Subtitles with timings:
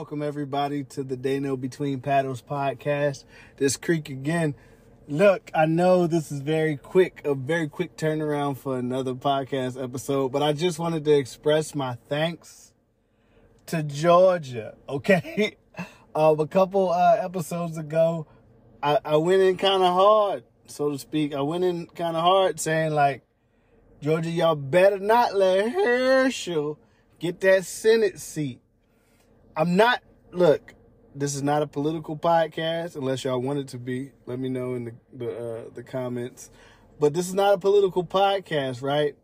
[0.00, 3.24] welcome everybody to the Dano Between Paddles podcast.
[3.58, 4.54] This creek again.
[5.06, 10.32] Look, I know this is very quick, a very quick turnaround for another podcast episode,
[10.32, 12.72] but I just wanted to express my thanks
[13.66, 14.74] to Georgia.
[14.88, 15.56] Okay,
[16.14, 18.26] um, a couple uh, episodes ago,
[18.82, 21.34] I, I went in kind of hard, so to speak.
[21.34, 23.20] I went in kind of hard, saying like,
[24.00, 26.78] Georgia, y'all better not let Herschel
[27.18, 28.62] get that Senate seat.
[29.56, 30.74] I'm not, look,
[31.14, 34.12] this is not a political podcast unless y'all want it to be.
[34.26, 36.50] Let me know in the the, uh, the comments.
[36.98, 39.16] But this is not a political podcast, right?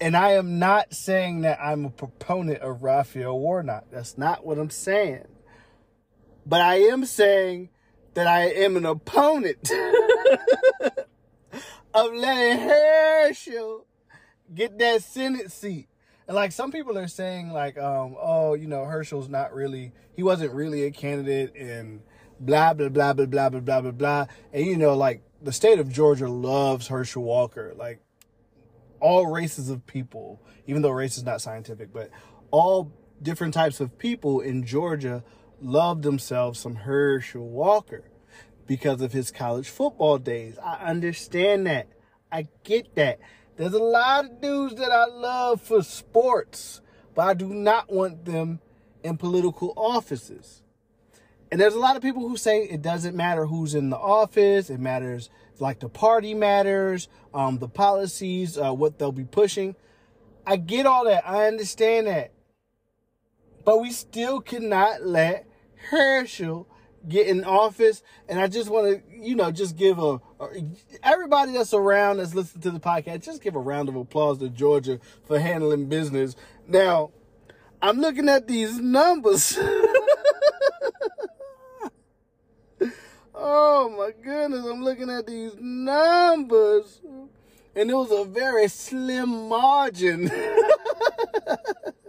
[0.00, 3.84] And I am not saying that I'm a proponent of Raphael Warnock.
[3.90, 5.26] That's not what I'm saying.
[6.44, 7.70] But I am saying
[8.14, 9.70] that I am an opponent
[11.94, 13.86] of letting Herschel
[14.54, 15.88] get that Senate seat.
[16.32, 20.22] And like some people are saying, like, um, oh, you know, Herschel's not really, he
[20.22, 22.00] wasn't really a candidate, and
[22.40, 24.26] blah blah blah blah blah blah blah blah blah.
[24.50, 27.74] And you know, like the state of Georgia loves Herschel Walker.
[27.76, 28.00] Like
[28.98, 32.08] all races of people, even though race is not scientific, but
[32.50, 35.22] all different types of people in Georgia
[35.60, 38.04] love themselves some Herschel Walker
[38.66, 40.56] because of his college football days.
[40.56, 41.88] I understand that.
[42.32, 43.20] I get that.
[43.62, 46.80] There's a lot of dudes that I love for sports,
[47.14, 48.58] but I do not want them
[49.04, 50.64] in political offices.
[51.48, 54.68] And there's a lot of people who say it doesn't matter who's in the office.
[54.68, 59.76] It matters like the party matters, um, the policies, uh, what they'll be pushing.
[60.44, 61.22] I get all that.
[61.24, 62.32] I understand that.
[63.64, 65.46] But we still cannot let
[65.90, 66.66] Herschel
[67.08, 68.02] get in office.
[68.28, 70.48] And I just want to, you know, just give a, Uh,
[71.04, 74.48] everybody that's around that's listening to the podcast, just give a round of applause to
[74.48, 76.34] Georgia for handling business.
[76.66, 77.12] Now,
[77.80, 79.56] I'm looking at these numbers.
[83.32, 87.00] oh my goodness, I'm looking at these numbers.
[87.76, 90.28] And it was a very slim margin.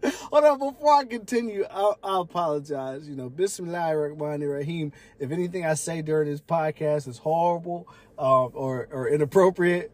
[0.30, 3.08] Hold on, before I continue, I, I apologize.
[3.08, 4.92] You know, Bismillah Rahman Rahim.
[5.18, 7.88] If anything I say during this podcast is horrible
[8.18, 9.92] um, or, or inappropriate,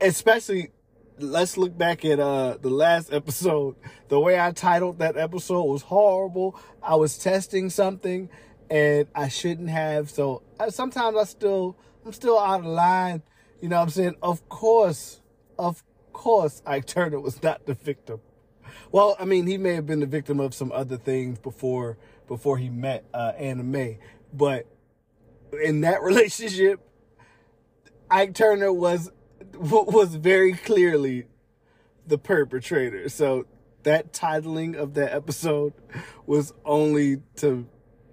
[0.00, 0.70] especially
[1.18, 3.76] let's look back at uh the last episode.
[4.08, 6.58] The way I titled that episode was horrible.
[6.82, 8.28] I was testing something
[8.70, 10.10] and I shouldn't have.
[10.10, 13.22] So I, sometimes I still I'm still out of line.
[13.60, 14.16] You know what I'm saying?
[14.22, 15.20] Of course,
[15.58, 15.82] of
[16.12, 18.20] course Ike Turner was not the victim.
[18.92, 21.96] Well, I mean, he may have been the victim of some other things before
[22.28, 23.98] before he met uh, Anna Mae,
[24.32, 24.66] but
[25.64, 26.80] in that relationship,
[28.10, 29.10] Ike Turner was
[29.54, 31.26] was very clearly
[32.06, 33.08] the perpetrator.
[33.08, 33.46] So
[33.84, 35.72] that titling of that episode
[36.26, 37.66] was only to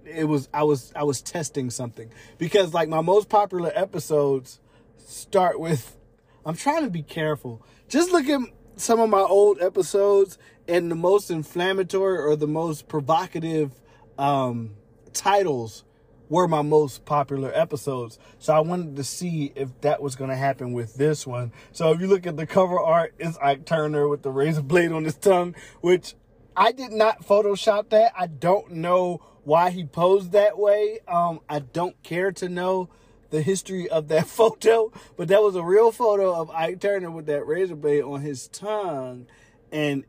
[0.06, 4.62] it was I was I was testing something because like my most popular episodes
[4.98, 5.98] start with
[6.46, 7.66] I'm trying to be careful.
[7.90, 8.40] Just look at
[8.78, 10.38] some of my old episodes
[10.70, 13.72] and the most inflammatory or the most provocative
[14.18, 14.76] um,
[15.14, 15.84] titles
[16.30, 18.20] were my most popular episodes.
[18.38, 21.52] So I wanted to see if that was going to happen with this one.
[21.72, 24.92] So if you look at the cover art, it's Ike Turner with the razor blade
[24.92, 26.14] on his tongue, which
[26.56, 28.14] I did not Photoshop that.
[28.16, 31.00] I don't know why he posed that way.
[31.08, 32.90] Um, I don't care to know
[33.32, 37.26] the history of that photo, but that was a real photo of Ike Turner with
[37.26, 39.26] that razor blade on his tongue.
[39.72, 40.04] And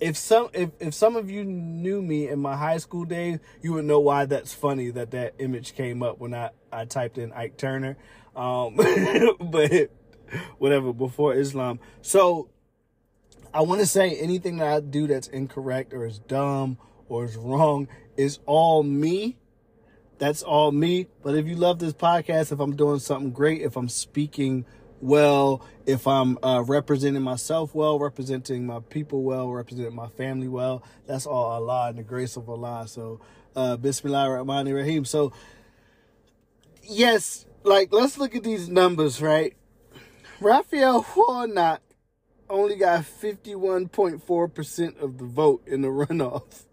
[0.00, 3.72] if some if, if some of you knew me in my high school days, you
[3.74, 7.32] would know why that's funny that that image came up when I, I typed in
[7.32, 7.96] Ike Turner.
[8.34, 8.76] Um,
[9.40, 9.90] but
[10.58, 11.80] whatever, before Islam.
[12.02, 12.50] So
[13.54, 16.78] I want to say anything that I do that's incorrect or is dumb
[17.08, 19.36] or is wrong is all me
[20.18, 21.08] that's all me.
[21.22, 24.64] But if you love this podcast, if I'm doing something great, if I'm speaking
[25.00, 30.82] well, if I'm uh, representing myself well, representing my people well, representing my family well,
[31.06, 32.86] that's all Allah and the grace of Allah.
[32.88, 33.20] So,
[33.54, 35.04] uh, Bismillah Rahim.
[35.04, 35.32] So,
[36.82, 39.54] yes, like, let's look at these numbers, right?
[40.40, 41.82] Raphael Warnock
[42.48, 46.64] only got 51.4% of the vote in the runoff.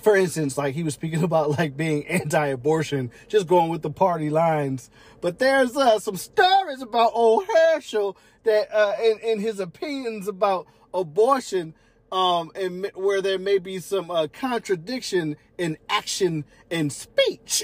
[0.01, 4.29] for instance, like he was speaking about like being anti-abortion, just going with the party
[4.29, 4.89] lines.
[5.21, 10.67] But there's uh, some stories about old Herschel that, uh, in, in his opinions about
[10.93, 11.73] abortion,
[12.11, 17.63] um, and where there may be some uh, contradiction in action and speech.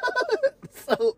[0.88, 1.16] so,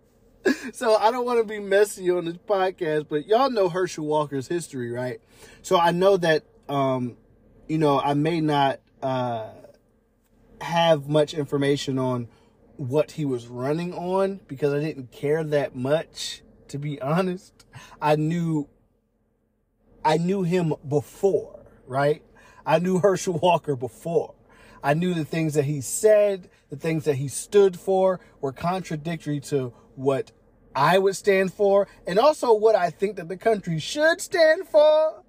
[0.72, 4.48] so I don't want to be messy on this podcast, but y'all know Herschel Walker's
[4.48, 5.20] history, right?
[5.62, 7.16] So I know that, um,
[7.68, 8.80] you know, I may not.
[9.02, 9.48] Uh,
[10.62, 12.28] have much information on
[12.76, 16.42] what he was running on because I didn't care that much
[16.72, 17.66] to be honest.
[18.00, 18.68] I knew
[20.04, 22.22] I knew him before, right?
[22.66, 24.34] I knew Herschel Walker before.
[24.82, 29.38] I knew the things that he said, the things that he stood for were contradictory
[29.40, 30.32] to what
[30.74, 35.21] I would stand for and also what I think that the country should stand for.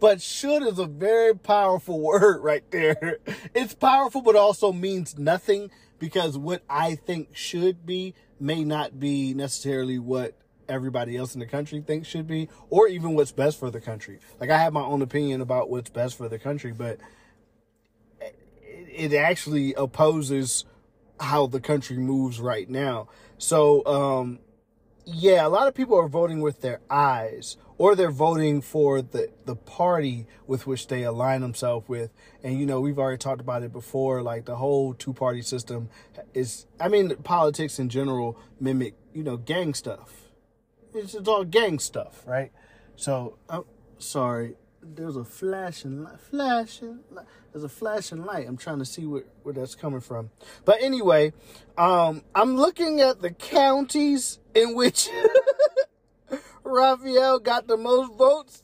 [0.00, 3.18] But should is a very powerful word right there.
[3.54, 9.34] It's powerful, but also means nothing because what I think should be may not be
[9.34, 10.34] necessarily what
[10.68, 14.18] everybody else in the country thinks should be, or even what's best for the country.
[14.40, 16.98] Like I have my own opinion about what's best for the country, but
[18.96, 20.64] it actually opposes
[21.20, 23.08] how the country moves right now.
[23.38, 24.38] So, um,
[25.06, 29.30] yeah, a lot of people are voting with their eyes or they're voting for the,
[29.44, 32.12] the party with which they align themselves with.
[32.42, 34.20] And, you know, we've already talked about it before.
[34.22, 35.90] Like the whole two party system
[36.34, 40.12] is, I mean, politics in general mimic, you know, gang stuff.
[40.92, 42.50] It's, it's all gang stuff, right?
[42.96, 43.64] So, I'm
[43.98, 44.56] sorry.
[44.94, 47.26] There's a flashing light, flashing light.
[47.52, 48.46] There's a flashing light.
[48.46, 50.30] I'm trying to see where, where that's coming from.
[50.64, 51.32] But anyway,
[51.76, 55.08] um, I'm looking at the counties in which
[56.64, 58.62] Raphael got the most votes.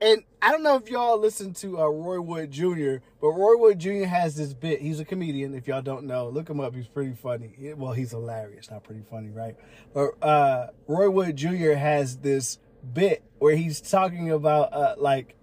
[0.00, 3.78] And I don't know if y'all listen to uh, Roy Wood Jr., but Roy Wood
[3.78, 4.04] Jr.
[4.04, 4.82] has this bit.
[4.82, 5.54] He's a comedian.
[5.54, 6.74] If y'all don't know, look him up.
[6.74, 7.72] He's pretty funny.
[7.74, 8.70] Well, he's hilarious.
[8.70, 9.56] Not pretty funny, right?
[9.94, 11.72] But uh, Roy Wood Jr.
[11.72, 12.58] has this
[12.92, 15.34] bit where he's talking about uh, like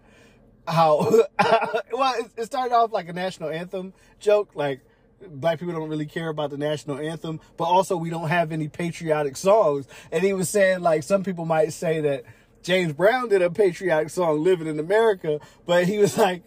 [0.68, 1.00] how
[1.92, 4.82] well it started off like a national anthem joke, like
[5.28, 8.68] black people don't really care about the national anthem, but also we don't have any
[8.68, 9.88] patriotic songs.
[10.12, 12.24] And he was saying like some people might say that
[12.62, 16.44] James Brown did a patriotic song, Living in America, but he was like,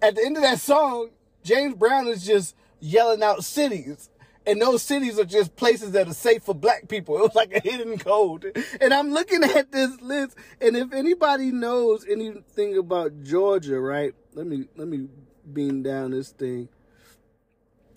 [0.00, 1.10] at the end of that song,
[1.44, 4.10] James Brown is just yelling out cities.
[4.46, 7.16] And those cities are just places that are safe for black people.
[7.18, 8.56] It was like a hidden code.
[8.80, 14.14] And I'm looking at this list, and if anybody knows anything about Georgia, right?
[14.34, 15.08] Let me let me
[15.52, 16.68] beam down this thing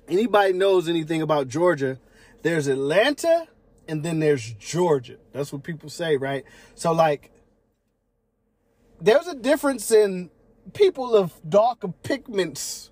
[0.07, 1.99] anybody knows anything about Georgia,
[2.41, 3.47] there's Atlanta
[3.87, 5.17] and then there's Georgia.
[5.31, 6.43] That's what people say, right?
[6.75, 7.31] So like
[8.99, 10.29] there's a difference in
[10.73, 12.91] people of darker pigments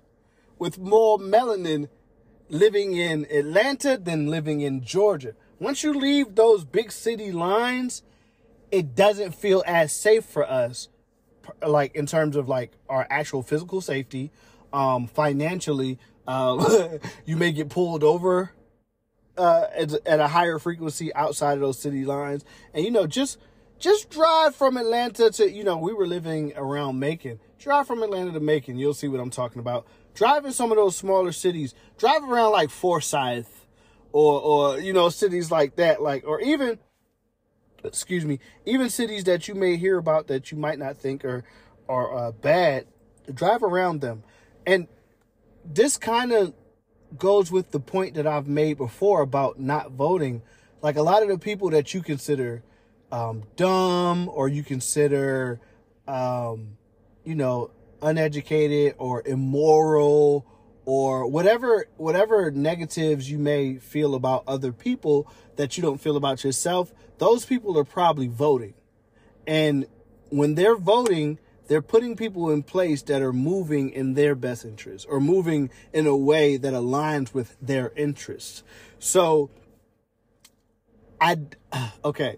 [0.58, 1.88] with more melanin
[2.48, 5.34] living in Atlanta than living in Georgia.
[5.58, 8.02] Once you leave those big city lines,
[8.70, 10.88] it doesn't feel as safe for us
[11.66, 14.32] like in terms of like our actual physical safety
[14.72, 16.64] um financially um,
[17.26, 18.52] you may get pulled over
[19.36, 22.44] uh, at, at a higher frequency outside of those city lines.
[22.72, 23.38] And, you know, just
[23.78, 27.40] just drive from Atlanta to, you know, we were living around Macon.
[27.58, 28.78] Drive from Atlanta to Macon.
[28.78, 29.86] You'll see what I'm talking about.
[30.14, 31.74] Drive in some of those smaller cities.
[31.98, 33.66] Drive around like Forsyth
[34.12, 36.00] or, or, you know, cities like that.
[36.00, 36.78] Like, or even,
[37.82, 41.44] excuse me, even cities that you may hear about that you might not think are,
[41.88, 42.86] are uh, bad.
[43.32, 44.22] Drive around them.
[44.66, 44.86] And
[45.64, 46.54] this kind of
[47.18, 50.42] goes with the point that I've made before about not voting.
[50.82, 52.62] Like a lot of the people that you consider
[53.10, 55.60] um, dumb or you consider,
[56.06, 56.76] um,
[57.24, 57.70] you know,
[58.02, 60.46] uneducated or immoral
[60.84, 66.44] or whatever whatever negatives you may feel about other people that you don't feel about
[66.44, 68.74] yourself, those people are probably voting.
[69.46, 69.86] And
[70.30, 75.06] when they're voting, they're putting people in place that are moving in their best interest
[75.08, 78.62] or moving in a way that aligns with their interests.
[78.98, 79.50] So
[81.20, 81.38] I
[82.04, 82.36] okay.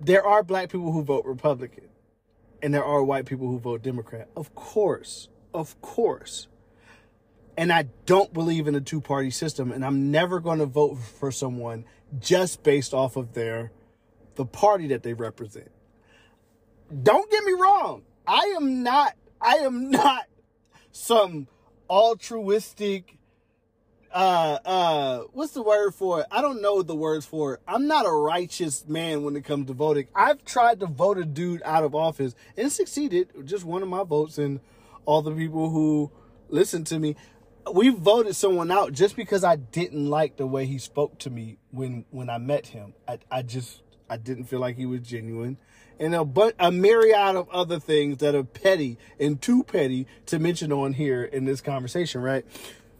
[0.00, 1.84] there are black people who vote Republican
[2.62, 4.28] and there are white people who vote Democrat.
[4.36, 5.28] Of course.
[5.54, 6.48] Of course.
[7.56, 10.96] And I don't believe in a two party system, and I'm never going to vote
[10.96, 11.84] for someone
[12.18, 13.72] just based off of their
[14.36, 15.70] the party that they represent.
[17.02, 18.02] Don't get me wrong.
[18.26, 20.24] I am not I am not
[20.92, 21.48] some
[21.90, 23.17] altruistic
[24.12, 26.26] uh uh what's the word for it?
[26.30, 27.60] I don't know the words for it.
[27.68, 30.08] I'm not a righteous man when it comes to voting.
[30.14, 33.28] I've tried to vote a dude out of office and succeeded.
[33.44, 34.60] Just one of my votes and
[35.04, 36.10] all the people who
[36.48, 37.16] listen to me.
[37.72, 41.58] We voted someone out just because I didn't like the way he spoke to me
[41.70, 42.94] when when I met him.
[43.06, 45.58] I I just I didn't feel like he was genuine.
[46.00, 50.38] And a, but a myriad of other things that are petty and too petty to
[50.38, 52.46] mention on here in this conversation, right?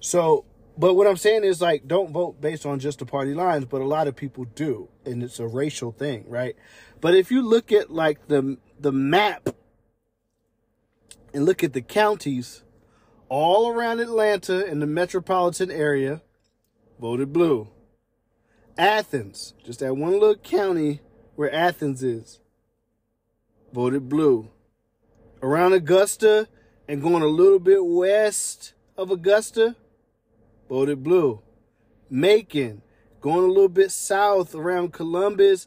[0.00, 0.44] So
[0.78, 3.80] but what I'm saying is like don't vote based on just the party lines, but
[3.80, 6.54] a lot of people do, and it's a racial thing, right?
[7.00, 9.50] But if you look at like the the map
[11.34, 12.62] and look at the counties
[13.28, 16.22] all around Atlanta in the metropolitan area,
[17.00, 17.68] voted blue.
[18.76, 21.00] Athens, just that one little county
[21.34, 22.40] where Athens is,
[23.72, 24.50] voted blue.
[25.42, 26.48] Around Augusta
[26.86, 29.76] and going a little bit west of Augusta,
[30.68, 31.40] voted blue.
[32.10, 32.82] Macon,
[33.20, 35.66] going a little bit south around Columbus,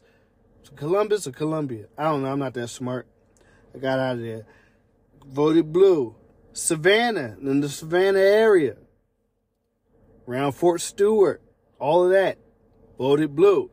[0.76, 1.86] Columbus or Columbia.
[1.98, 2.32] I don't know.
[2.32, 3.06] I'm not that smart.
[3.74, 4.46] I got out of there.
[5.26, 6.14] Voted blue.
[6.52, 8.76] Savannah, in the Savannah area,
[10.28, 11.40] around Fort Stewart,
[11.78, 12.38] all of that,
[12.98, 13.70] voted blue.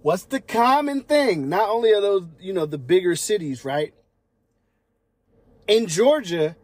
[0.00, 1.48] What's the common thing?
[1.48, 3.94] Not only are those, you know, the bigger cities, right?
[5.68, 6.56] In Georgia,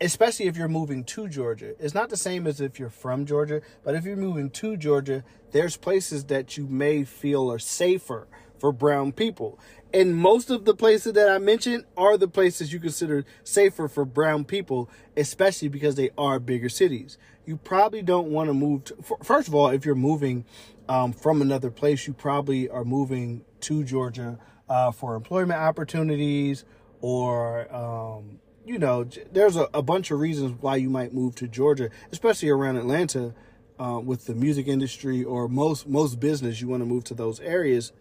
[0.00, 1.74] especially if you're moving to Georgia.
[1.78, 5.24] It's not the same as if you're from Georgia, but if you're moving to Georgia,
[5.52, 8.28] there's places that you may feel are safer
[8.58, 9.58] for brown people.
[9.92, 14.04] And most of the places that I mentioned are the places you consider safer for
[14.04, 17.16] brown people, especially because they are bigger cities.
[17.46, 20.44] You probably don't want to move to, first of all, if you're moving
[20.88, 24.38] um, from another place, you probably are moving to Georgia
[24.68, 26.64] uh, for employment opportunities
[27.00, 31.48] or um, you know, there's a, a, bunch of reasons why you might move to
[31.48, 33.34] Georgia, especially around Atlanta,
[33.80, 36.60] uh, with the music industry or most most business.
[36.60, 37.92] You want to move to those areas.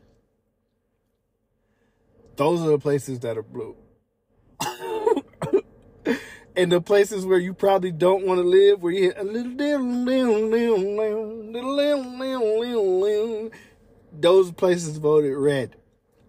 [2.36, 3.78] Those are the places that are blue.
[6.56, 9.54] and the places where you probably don't want to live, where you hit a little
[13.00, 13.52] little
[14.12, 15.78] those places voted red.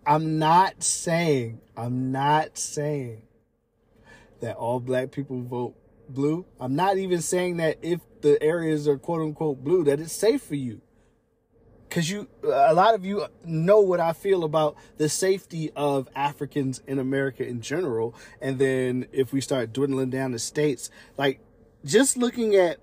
[0.06, 3.22] I'm not saying, I'm not saying
[4.40, 5.74] that all black people vote
[6.08, 6.46] blue.
[6.60, 10.42] I'm not even saying that if the areas are quote unquote blue, that it's safe
[10.42, 10.80] for you.
[11.90, 16.82] Cause you, a lot of you know what I feel about the safety of Africans
[16.86, 18.14] in America in general.
[18.42, 21.40] And then if we start dwindling down the states, like
[21.86, 22.78] just looking at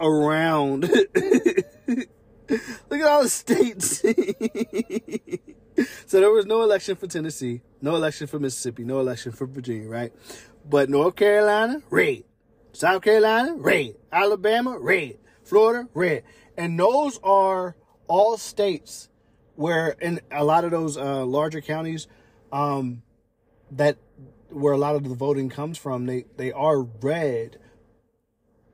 [0.00, 2.08] around, look
[2.48, 4.00] at all the states.
[6.06, 9.88] so there was no election for Tennessee, no election for Mississippi, no election for Virginia,
[9.88, 10.12] right?
[10.68, 12.24] But North Carolina, red.
[12.72, 13.94] South Carolina, red.
[14.12, 15.18] Alabama, red.
[15.42, 16.22] Florida, red.
[16.56, 17.76] And those are
[18.06, 19.08] all states
[19.54, 22.06] where in a lot of those uh, larger counties
[22.52, 23.02] um,
[23.70, 23.98] that
[24.48, 27.58] where a lot of the voting comes from, they, they are red.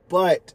[0.08, 0.54] But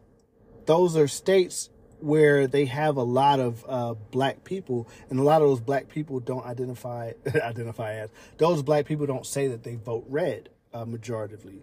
[0.66, 1.70] those are states
[2.00, 5.88] where they have a lot of uh, black people, and a lot of those black
[5.88, 10.86] people don't identify identify as those black people don't say that they vote red uh,
[10.86, 11.62] majoritively.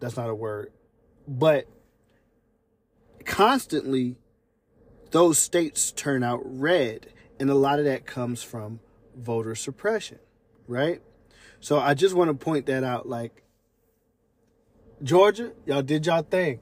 [0.00, 0.72] That's not a word.
[1.26, 1.66] But
[3.24, 4.16] constantly,
[5.10, 7.08] those states turn out red.
[7.38, 8.80] And a lot of that comes from
[9.16, 10.18] voter suppression,
[10.66, 11.02] right?
[11.60, 13.08] So I just want to point that out.
[13.08, 13.42] Like,
[15.02, 16.60] Georgia, y'all did y'all thing.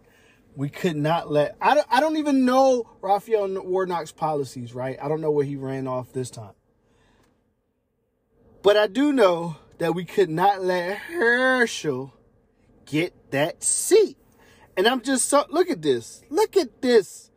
[0.57, 4.97] We could not let, I don't, I don't even know Raphael Warnock's policies, right?
[5.03, 6.55] I don't know where he ran off this time.
[8.63, 12.15] But I do know that we could not let Herschel
[12.87, 14.17] get that seat.
[14.77, 16.23] And I'm just so, look at this.
[16.31, 17.31] Look at this.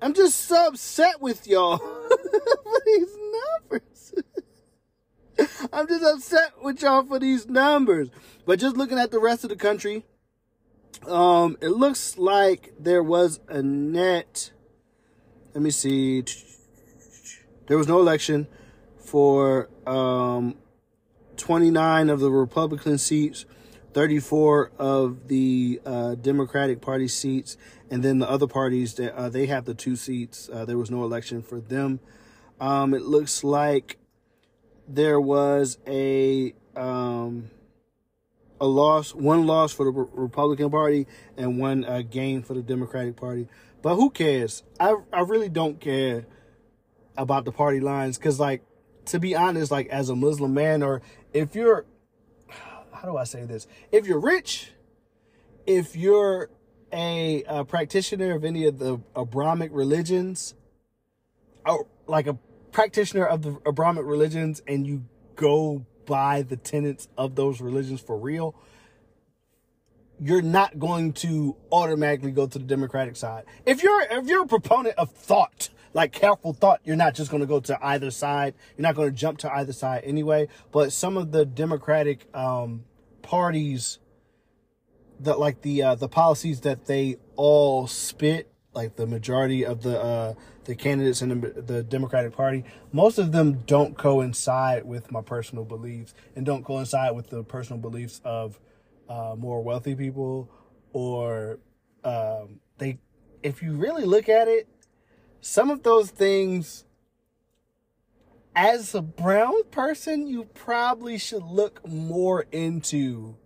[0.00, 3.16] I'm just so upset with y'all for these
[3.60, 4.14] numbers.
[5.72, 8.10] I'm just upset with y'all for these numbers.
[8.46, 10.04] But just looking at the rest of the country,
[11.06, 14.52] um, it looks like there was a net.
[15.54, 16.24] Let me see.
[17.66, 18.46] There was no election
[18.96, 20.56] for um,
[21.38, 23.46] 29 of the Republican seats,
[23.94, 27.56] 34 of the uh, Democratic Party seats,
[27.90, 30.50] and then the other parties that uh, they have the two seats.
[30.52, 32.00] Uh, there was no election for them.
[32.60, 33.98] Um, it looks like
[34.86, 37.50] there was a um,
[38.60, 43.16] a loss, one loss for the Republican Party and one uh, gain for the Democratic
[43.16, 43.48] Party.
[43.82, 44.64] But who cares?
[44.80, 46.26] I I really don't care
[47.16, 48.62] about the party lines because, like,
[49.06, 51.02] to be honest, like as a Muslim man, or
[51.32, 51.84] if you're,
[52.92, 53.66] how do I say this?
[53.92, 54.72] If you're rich,
[55.66, 56.50] if you're
[56.92, 60.54] a, a practitioner of any of the Abrahamic religions,
[61.66, 62.38] or like a
[62.72, 65.04] practitioner of the Abrahamic religions, and you
[65.36, 68.54] go by the tenets of those religions for real,
[70.20, 73.44] you're not going to automatically go to the Democratic side.
[73.66, 77.40] If you're if you're a proponent of thought, like careful thought, you're not just going
[77.40, 78.54] to go to either side.
[78.76, 80.46] You're not going to jump to either side anyway.
[80.70, 82.84] But some of the Democratic um,
[83.20, 83.98] parties,
[85.18, 90.00] that like the uh, the policies that they all spit, like the majority of the
[90.00, 90.34] uh,
[90.66, 95.64] the candidates in the, the Democratic Party, most of them don't coincide with my personal
[95.64, 98.60] beliefs and don't coincide with the personal beliefs of
[99.08, 100.48] uh, more wealthy people
[100.92, 101.58] or
[102.04, 103.00] um, they.
[103.42, 104.68] If you really look at it,
[105.40, 106.84] some of those things
[108.54, 113.36] as a brown person, you probably should look more into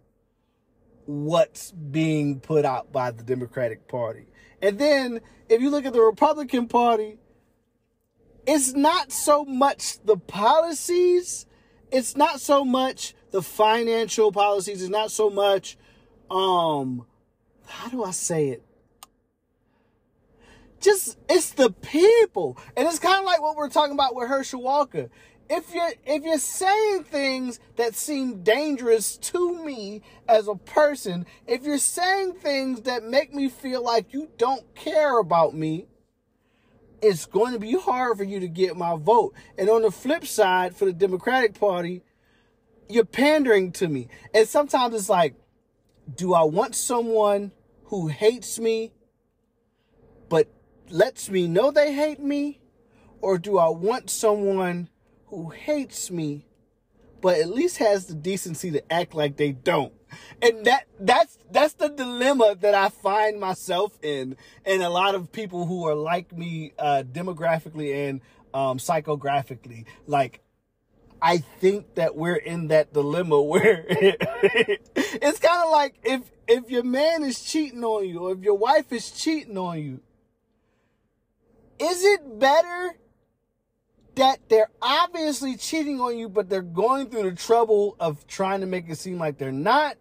[1.04, 4.26] what's being put out by the Democratic Party.
[4.62, 7.18] And then if you look at the Republican Party,
[8.46, 11.46] it's not so much the policies,
[11.90, 15.76] it's not so much the financial policies, it's not so much
[16.30, 17.04] um
[17.66, 18.64] how do I say it?
[20.82, 22.58] Just it's the people.
[22.76, 25.08] And it's kind of like what we're talking about with Herschel Walker
[25.52, 31.64] if you're if you're saying things that seem dangerous to me as a person, if
[31.64, 35.88] you're saying things that make me feel like you don't care about me,
[37.02, 39.34] it's going to be hard for you to get my vote.
[39.58, 42.02] And on the flip side, for the Democratic Party,
[42.88, 44.08] you're pandering to me.
[44.32, 45.34] And sometimes it's like,
[46.14, 47.52] do I want someone
[47.84, 48.92] who hates me
[50.30, 50.48] but
[50.92, 52.60] lets me know they hate me?
[53.20, 54.88] Or do I want someone
[55.32, 56.44] who hates me,
[57.22, 59.92] but at least has the decency to act like they don't.
[60.42, 65.32] And that that's that's the dilemma that I find myself in, and a lot of
[65.32, 68.20] people who are like me, uh, demographically and
[68.52, 69.86] um, psychographically.
[70.06, 70.40] Like,
[71.22, 76.82] I think that we're in that dilemma where it's kind of like if if your
[76.82, 80.00] man is cheating on you, or if your wife is cheating on you,
[81.78, 82.96] is it better
[84.14, 88.66] that they're obviously cheating on you, but they're going through the trouble of trying to
[88.66, 89.96] make it seem like they're not?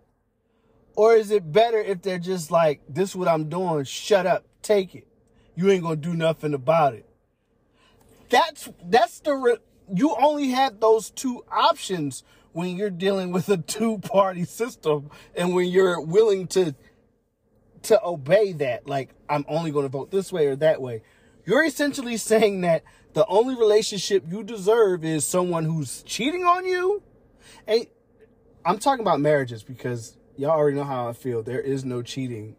[0.95, 4.45] Or is it better if they're just like, this is what I'm doing, shut up,
[4.61, 5.07] take it.
[5.55, 7.05] You ain't gonna do nothing about it.
[8.29, 9.57] That's, that's the, re-
[9.93, 15.53] you only have those two options when you're dealing with a two party system and
[15.53, 16.75] when you're willing to,
[17.83, 18.87] to obey that.
[18.87, 21.01] Like, I'm only gonna vote this way or that way.
[21.45, 27.01] You're essentially saying that the only relationship you deserve is someone who's cheating on you.
[27.67, 27.87] And
[28.63, 31.43] I'm talking about marriages because y'all already know how I feel.
[31.43, 32.55] There is no cheating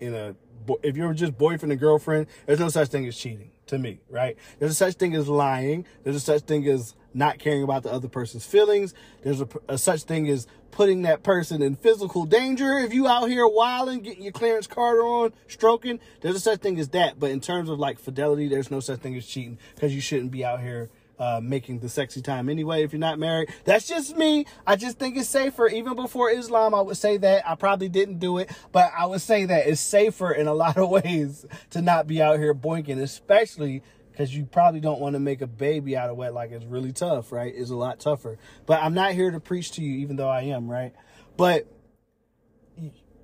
[0.00, 0.36] in a
[0.82, 4.36] if you're just boyfriend and girlfriend, there's no such thing as cheating to me, right?
[4.58, 5.86] There's a such thing as lying.
[6.02, 8.94] There's a such thing as not caring about the other person's feelings.
[9.22, 12.78] There's a, a such thing as putting that person in physical danger.
[12.78, 16.78] If you out here wilding, getting your Clarence Carter on, stroking, there's a such thing
[16.78, 17.18] as that.
[17.18, 20.30] But in terms of like fidelity, there's no such thing as cheating because you shouldn't
[20.30, 23.48] be out here uh, making the sexy time anyway if you're not married.
[23.64, 24.46] That's just me.
[24.66, 25.68] I just think it's safer.
[25.68, 27.48] Even before Islam, I would say that.
[27.48, 30.76] I probably didn't do it, but I would say that it's safer in a lot
[30.76, 35.20] of ways to not be out here boinking, especially because you probably don't want to
[35.20, 36.50] make a baby out of wedlock.
[36.50, 37.52] It's really tough, right?
[37.54, 38.38] It's a lot tougher.
[38.64, 40.94] But I'm not here to preach to you, even though I am, right?
[41.36, 41.66] But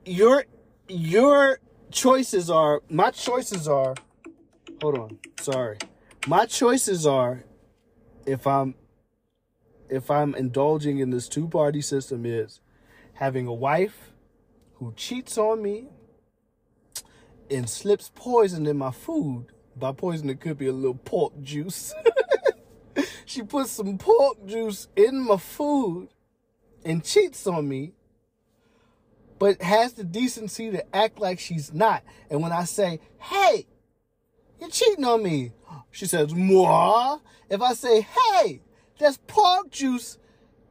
[0.04, 0.44] your
[0.88, 3.94] your choices are my choices are.
[4.82, 5.78] Hold on, sorry.
[6.26, 7.44] My choices are,
[8.26, 8.74] if I'm
[9.88, 12.60] if I'm indulging in this two party system, is
[13.14, 14.12] having a wife
[14.74, 15.88] who cheats on me
[17.50, 21.94] and slips poison in my food by poison, it could be a little pork juice.
[23.24, 26.08] she puts some pork juice in my food
[26.84, 27.92] and cheats on me,
[29.38, 32.02] but has the decency to act like she's not.
[32.30, 33.66] And when I say, hey,
[34.62, 35.52] you're cheating on me,
[35.90, 37.18] she says, moi.
[37.50, 38.62] If I say, hey,
[38.98, 40.18] there's pork juice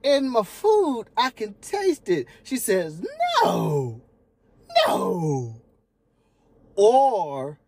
[0.03, 2.27] in my food, I can taste it.
[2.43, 3.01] She says,
[3.43, 4.01] no,
[4.87, 5.61] no.
[6.75, 7.59] Or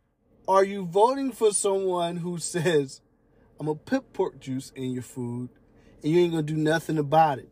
[0.47, 3.01] are you voting for someone who says,
[3.59, 5.49] I'm going to put pork juice in your food
[6.03, 7.49] and you ain't gonna do nothing about it.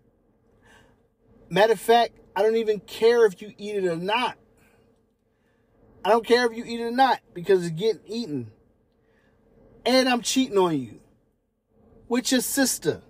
[1.49, 4.37] Matter of fact, I don't even care if you eat it or not.
[6.03, 8.51] I don't care if you eat it or not because it's getting eaten.
[9.85, 10.99] And I'm cheating on you
[12.07, 13.01] with your sister.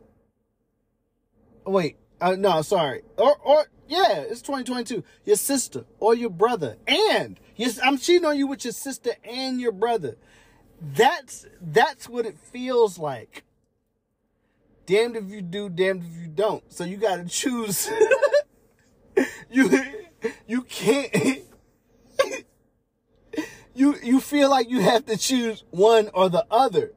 [1.66, 3.02] Wait, uh, no, sorry.
[3.18, 5.04] Or, or, yeah, it's 2022.
[5.26, 6.78] Your sister or your brother.
[6.88, 10.18] And yes, I'm cheating on you with your sister and your brother.
[10.80, 13.44] That's, that's what it feels like.
[14.86, 16.64] Damned if you do, damned if you don't.
[16.72, 17.90] So you got to choose.
[19.52, 19.70] you,
[20.48, 21.14] you can't,
[23.82, 26.94] you, you feel like you have to choose one or the other.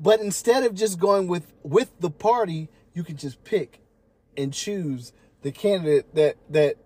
[0.00, 3.78] But instead of just going with, with the party, you can just pick
[4.36, 6.76] and choose the candidate that that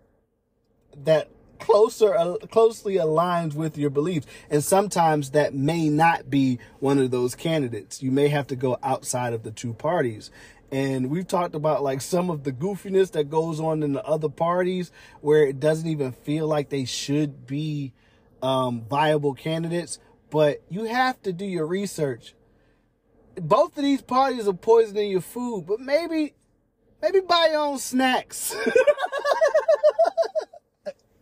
[1.05, 4.27] that closer uh, closely aligns with your beliefs.
[4.51, 8.03] And sometimes that may not be one of those candidates.
[8.03, 10.31] You may have to go outside of the two parties.
[10.71, 14.29] And we've talked about like some of the goofiness that goes on in the other
[14.29, 17.93] parties where it doesn't even feel like they should be
[18.47, 19.99] um, viable candidates
[20.31, 22.35] but you have to do your research
[23.37, 26.35] both of these parties are poisoning your food but maybe
[27.03, 28.57] Maybe buy your own snacks.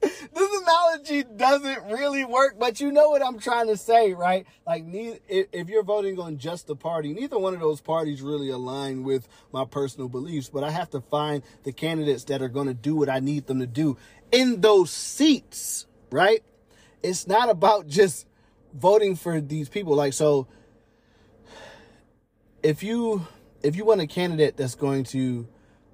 [0.00, 4.46] this analogy doesn't really work, but you know what I'm trying to say, right?
[4.66, 9.02] Like, if you're voting on just the party, neither one of those parties really align
[9.02, 12.74] with my personal beliefs, but I have to find the candidates that are going to
[12.74, 13.96] do what I need them to do
[14.30, 16.42] in those seats, right?
[17.04, 18.26] It's not about just
[18.72, 19.94] voting for these people.
[19.94, 20.48] Like, so
[22.62, 23.26] if you,
[23.62, 25.46] if you want a candidate that's going to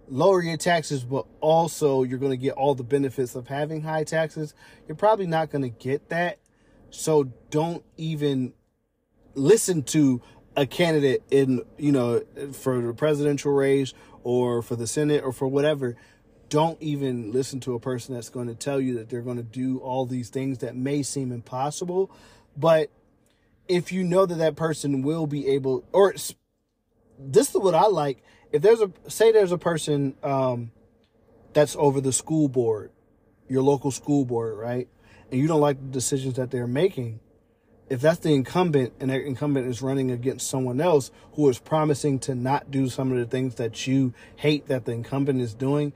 [0.08, 4.04] lower your taxes, but also you're going to get all the benefits of having high
[4.04, 4.54] taxes,
[4.86, 6.38] you're probably not going to get that.
[6.90, 8.52] So don't even
[9.34, 10.22] listen to
[10.56, 15.48] a candidate in, you know, for the presidential race or for the Senate or for
[15.48, 15.96] whatever.
[16.50, 19.42] Don't even listen to a person that's going to tell you that they're going to
[19.42, 22.10] do all these things that may seem impossible.
[22.56, 22.90] But
[23.68, 26.12] if you know that that person will be able, or
[27.18, 30.72] this is what I like if there's a say there's a person um,
[31.52, 32.90] that's over the school board,
[33.48, 34.88] your local school board, right?
[35.30, 37.20] And you don't like the decisions that they're making.
[37.88, 42.20] If that's the incumbent and that incumbent is running against someone else who is promising
[42.20, 45.92] to not do some of the things that you hate that the incumbent is doing,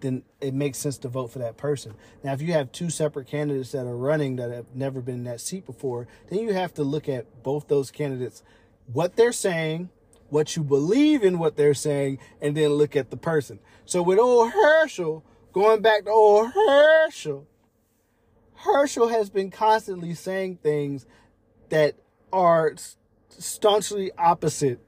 [0.00, 1.94] then it makes sense to vote for that person.
[2.22, 5.24] Now, if you have two separate candidates that are running that have never been in
[5.24, 8.42] that seat before, then you have to look at both those candidates,
[8.92, 9.90] what they're saying,
[10.28, 13.58] what you believe in what they're saying, and then look at the person.
[13.84, 17.46] So with old Herschel, going back to old Herschel,
[18.54, 21.06] Herschel has been constantly saying things
[21.68, 21.94] that
[22.32, 22.74] are
[23.28, 24.80] staunchly opposite.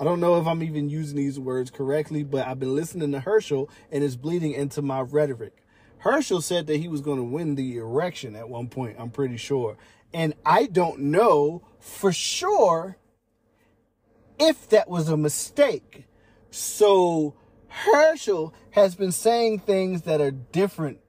[0.00, 3.20] I don't know if I'm even using these words correctly, but I've been listening to
[3.20, 5.62] Herschel and it's bleeding into my rhetoric.
[5.98, 9.36] Herschel said that he was going to win the election at one point, I'm pretty
[9.36, 9.76] sure.
[10.14, 12.96] And I don't know for sure
[14.38, 16.06] if that was a mistake.
[16.50, 17.34] So
[17.68, 21.00] Herschel has been saying things that are different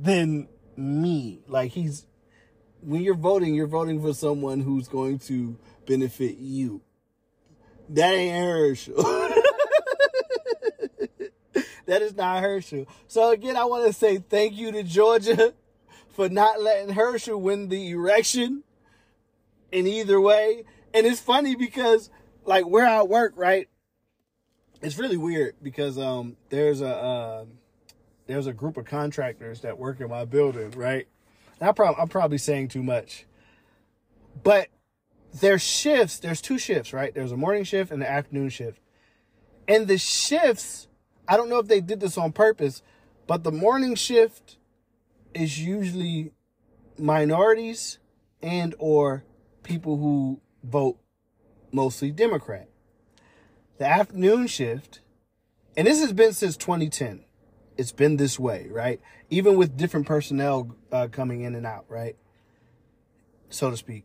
[0.00, 1.42] than me.
[1.46, 2.06] Like he's,
[2.80, 6.80] when you're voting, you're voting for someone who's going to benefit you.
[7.90, 8.94] That ain't Herschel.
[11.86, 12.86] that is not Herschel.
[13.08, 15.54] So again, I want to say thank you to Georgia
[16.10, 18.62] for not letting Herschel win the erection
[19.72, 20.64] in either way.
[20.94, 22.10] And it's funny because
[22.44, 23.68] like where I work, right?
[24.82, 27.44] It's really weird because um there's a uh,
[28.28, 31.08] there's a group of contractors that work in my building, right?
[31.60, 33.26] I probably I'm probably saying too much.
[34.44, 34.68] But
[35.32, 37.14] there's shifts, there's two shifts, right?
[37.14, 38.80] There's a morning shift and an afternoon shift.
[39.68, 40.88] And the shifts,
[41.28, 42.82] I don't know if they did this on purpose,
[43.26, 44.56] but the morning shift
[45.34, 46.32] is usually
[46.98, 47.98] minorities
[48.42, 49.24] and or
[49.62, 50.98] people who vote
[51.72, 52.68] mostly Democrat.
[53.78, 55.00] The afternoon shift,
[55.76, 57.24] and this has been since 2010.
[57.76, 59.00] It's been this way, right?
[59.30, 62.16] Even with different personnel uh, coming in and out, right?
[63.48, 64.04] So to speak.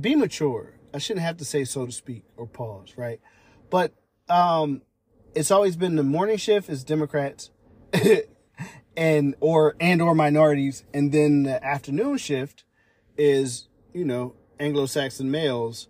[0.00, 0.74] Be mature.
[0.94, 3.20] I shouldn't have to say so to speak or pause, right?
[3.68, 3.92] But
[4.28, 4.82] um,
[5.34, 7.50] it's always been the morning shift is Democrats
[8.96, 12.64] and or and or minorities, and then the afternoon shift
[13.16, 15.88] is you know Anglo-Saxon males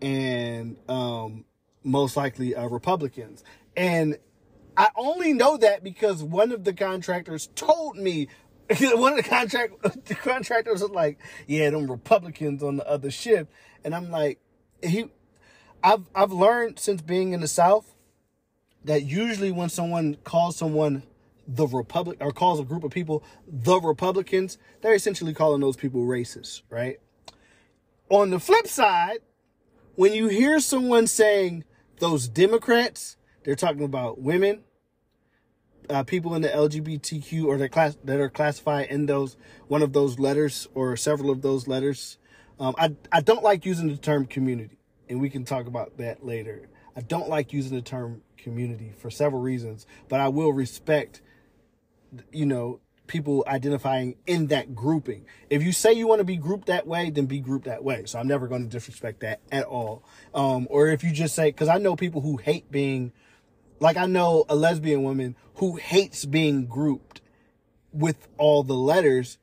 [0.00, 1.44] and um,
[1.82, 3.42] most likely uh, Republicans.
[3.76, 4.18] And
[4.76, 8.28] I only know that because one of the contractors told me.
[8.80, 13.50] one of the contract the contractors was like, "Yeah, them Republicans on the other ship,"
[13.84, 14.40] and I'm like,
[14.82, 15.10] he.
[15.82, 17.94] I've I've learned since being in the South
[18.84, 21.04] that usually when someone calls someone
[21.46, 26.02] the Republic or calls a group of people the Republicans, they're essentially calling those people
[26.02, 26.98] racist, right?
[28.10, 29.18] On the flip side,
[29.94, 31.64] when you hear someone saying
[32.00, 34.62] those Democrats, they're talking about women,
[35.90, 39.36] uh, people in the LGBTQ or that class that are classified in those
[39.68, 42.18] one of those letters or several of those letters.
[42.60, 46.24] Um, I I don't like using the term community, and we can talk about that
[46.24, 46.68] later.
[46.96, 51.22] I don't like using the term community for several reasons, but I will respect,
[52.32, 55.24] you know, people identifying in that grouping.
[55.50, 58.04] If you say you want to be grouped that way, then be grouped that way.
[58.06, 60.04] So I'm never going to disrespect that at all.
[60.34, 63.12] Um, or if you just say, because I know people who hate being
[63.80, 67.20] like I know a lesbian woman who hates being grouped
[67.92, 69.38] with all the letters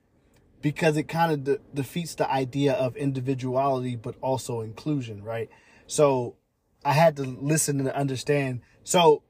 [0.62, 5.50] because it kind of de- defeats the idea of individuality but also inclusion, right?
[5.88, 6.36] So
[6.84, 8.62] I had to listen and understand.
[8.84, 9.24] So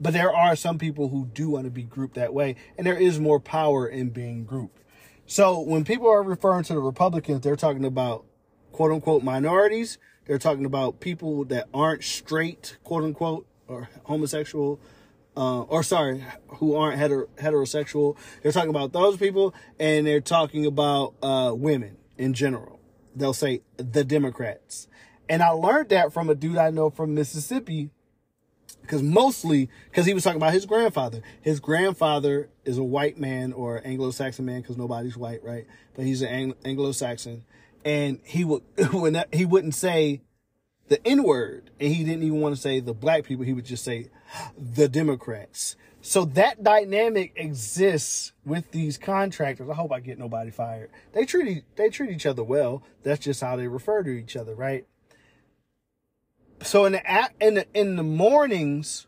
[0.00, 2.98] but there are some people who do want to be grouped that way and there
[2.98, 4.82] is more power in being grouped.
[5.26, 8.24] So when people are referring to the Republicans, they're talking about
[8.72, 9.98] quote unquote minorities.
[10.26, 14.80] They're talking about people that aren't straight, quote unquote, or homosexual,
[15.36, 18.16] uh, or sorry, who aren't heter- heterosexual.
[18.42, 22.80] They're talking about those people, and they're talking about uh, women in general.
[23.16, 24.88] They'll say the Democrats,
[25.28, 27.90] and I learned that from a dude I know from Mississippi,
[28.82, 31.22] because mostly because he was talking about his grandfather.
[31.40, 35.66] His grandfather is a white man or Anglo-Saxon man, because nobody's white, right?
[35.94, 37.44] But he's an Anglo-Saxon,
[37.84, 38.62] and he would
[39.32, 40.22] he wouldn't say
[40.88, 43.44] the N word, and he didn't even want to say the black people.
[43.44, 44.10] He would just say
[44.58, 45.76] the Democrats.
[46.02, 49.70] So that dynamic exists with these contractors.
[49.70, 50.90] I hope I get nobody fired.
[51.12, 52.82] They treat they treat each other well.
[53.02, 54.86] That's just how they refer to each other, right?
[56.62, 59.06] So in the in the, in the mornings,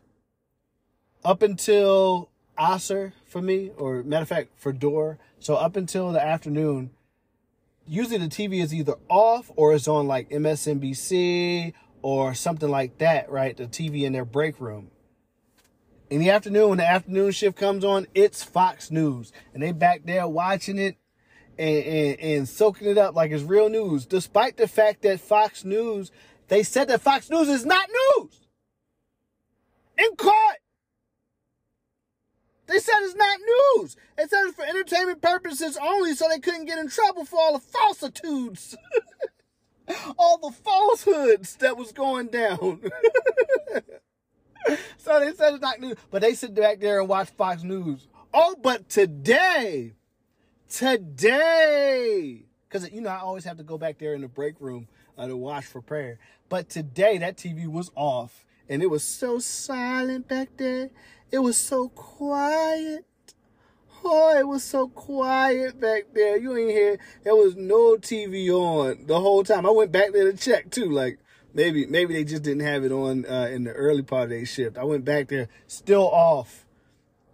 [1.23, 6.23] up until Asr for me, or matter of fact for Dhuhr, so up until the
[6.23, 6.89] afternoon,
[7.87, 13.29] usually the TV is either off or it's on like MSNBC or something like that,
[13.29, 13.55] right?
[13.55, 14.91] The TV in their break room.
[16.09, 19.33] In the afternoon, when the afternoon shift comes on, it's Fox News.
[19.53, 20.97] And they back there watching it
[21.57, 24.05] and, and, and soaking it up like it's real news.
[24.05, 26.11] Despite the fact that Fox News,
[26.47, 28.47] they said that Fox News is not news.
[29.97, 30.57] In court.
[32.67, 33.95] They said it's not news.
[34.17, 37.53] They said it's for entertainment purposes only so they couldn't get in trouble for all
[37.53, 38.75] the falsitudes.
[40.17, 42.81] all the falsehoods that was going down.
[44.97, 45.95] so they said it's not news.
[46.11, 48.07] But they sit back there and watch Fox News.
[48.33, 49.93] Oh, but today,
[50.69, 54.87] today, because, you know, I always have to go back there in the break room
[55.17, 56.19] uh, to watch for prayer.
[56.49, 58.45] But today, that TV was off.
[58.69, 60.89] And it was so silent back there.
[61.31, 63.05] It was so quiet.
[64.03, 66.37] Oh, it was so quiet back there.
[66.37, 69.65] You ain't hear there was no TV on the whole time.
[69.65, 70.89] I went back there to check too.
[70.89, 71.19] Like
[71.53, 74.45] maybe maybe they just didn't have it on uh, in the early part of their
[74.45, 74.77] shift.
[74.77, 76.65] I went back there, still off.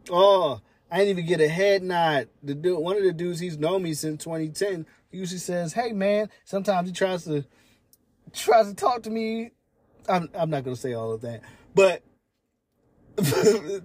[0.09, 2.29] Oh, I didn't even get a head nod.
[2.41, 4.85] The dude, one of the dudes, he's known me since 2010.
[5.11, 7.45] He usually says, "Hey man." Sometimes he tries to
[8.33, 9.51] tries to talk to me.
[10.07, 11.41] I'm I'm not gonna say all of that,
[11.73, 12.03] but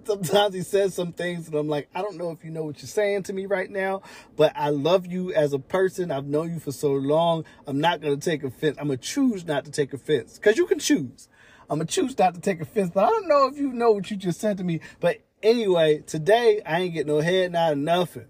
[0.05, 2.81] sometimes he says some things and I'm like, I don't know if you know what
[2.81, 4.01] you're saying to me right now,
[4.35, 6.11] but I love you as a person.
[6.11, 7.45] I've known you for so long.
[7.67, 8.77] I'm not going to take offense.
[8.79, 11.29] I'm going to choose not to take offense because you can choose.
[11.69, 13.91] I'm going to choose not to take offense, but I don't know if you know
[13.91, 14.79] what you just said to me.
[14.99, 18.25] But anyway, today I ain't get no head, not nothing.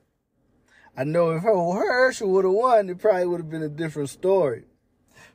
[0.98, 4.66] I know if Herschel would have won, it probably would have been a different story.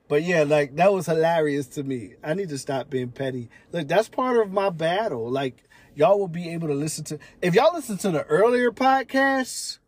[0.09, 2.15] But yeah, like that was hilarious to me.
[2.23, 3.49] I need to stop being petty.
[3.73, 5.31] Look, that's part of my battle.
[5.31, 5.65] Like
[5.95, 9.79] y'all will be able to listen to if y'all listen to the earlier podcasts,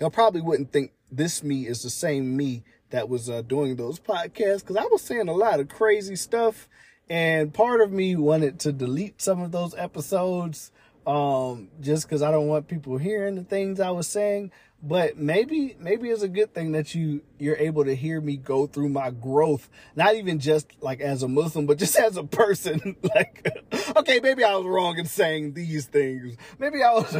[0.00, 3.98] y'all probably wouldn't think this me is the same me that was uh, doing those
[3.98, 6.68] podcasts because I was saying a lot of crazy stuff,
[7.08, 10.70] and part of me wanted to delete some of those episodes
[11.06, 14.52] um, just because I don't want people hearing the things I was saying
[14.86, 18.66] but maybe maybe it's a good thing that you you're able to hear me go
[18.66, 22.96] through my growth not even just like as a muslim but just as a person.
[23.14, 23.62] Like
[23.96, 26.36] okay maybe i was wrong in saying these things.
[26.58, 27.16] Maybe i was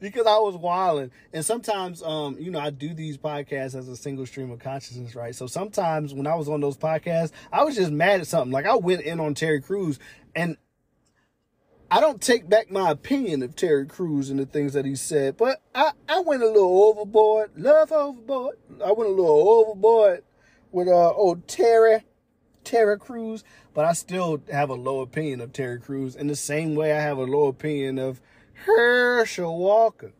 [0.00, 3.96] because i was wilding and sometimes um you know i do these podcasts as a
[3.96, 5.34] single stream of consciousness right?
[5.34, 8.52] So sometimes when i was on those podcasts i was just mad at something.
[8.52, 9.98] Like i went in on terry crews
[10.34, 10.56] and
[11.88, 15.36] I don't take back my opinion of Terry Crews and the things that he said,
[15.36, 17.50] but I, I went a little overboard.
[17.56, 18.56] Love overboard.
[18.84, 20.24] I went a little overboard
[20.72, 22.02] with uh old Terry,
[22.64, 26.74] Terry Crews, but I still have a low opinion of Terry Crews in the same
[26.74, 28.20] way I have a low opinion of
[28.64, 30.12] Herschel Walker.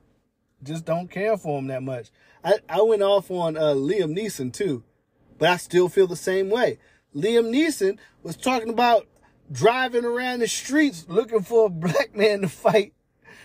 [0.62, 2.10] Just don't care for him that much.
[2.44, 4.84] I, I went off on uh, Liam Neeson too,
[5.36, 6.78] but I still feel the same way.
[7.14, 9.06] Liam Neeson was talking about
[9.50, 12.92] driving around the streets looking for a black man to fight.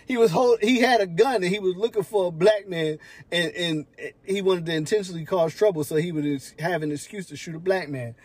[0.05, 2.97] He was hold, he had a gun and he was looking for a black man
[3.31, 3.85] and, and
[4.25, 7.59] he wanted to intentionally cause trouble so he would have an excuse to shoot a
[7.59, 8.15] black man.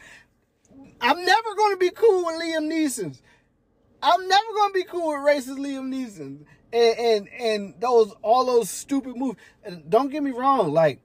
[1.01, 3.21] I'm never going to be cool with Liam Neeson.
[4.03, 8.47] I'm never going to be cool with racist Liam Neeson and, and, and those, all
[8.47, 9.39] those stupid moves.
[9.63, 10.73] And don't get me wrong.
[10.73, 11.01] Like,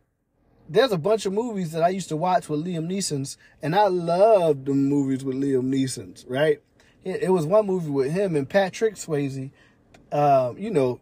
[0.71, 3.87] there's a bunch of movies that I used to watch with Liam Neeson's, and I
[3.87, 6.61] loved the movies with Liam Neeson's, right?
[7.03, 9.51] It, it, was one movie with him and Patrick Swayze.
[10.13, 11.01] Um, you know,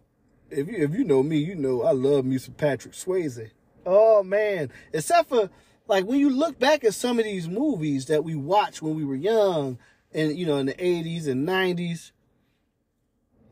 [0.50, 3.52] if you if you know me, you know I love me some Patrick Swayze.
[3.86, 5.52] Oh man, except for
[5.88, 9.06] like when you look back at some of these movies that we watched when we
[9.06, 9.78] were young,
[10.14, 12.12] and you know in the 80s and 90s,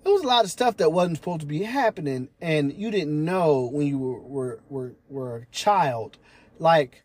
[0.08, 3.26] there was a lot of stuff that wasn't supposed to be happening and you didn't
[3.26, 6.18] know when you were were were, were a child.
[6.60, 7.04] Like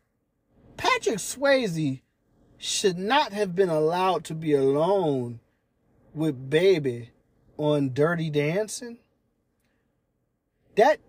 [0.77, 2.01] patrick swayze
[2.59, 5.41] should not have been allowed to be alone
[6.15, 7.11] with baby
[7.57, 8.99] on dirty dancing.
[10.77, 11.01] That